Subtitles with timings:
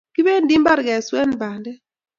[0.15, 1.79] Kibendi imbar keswen bandek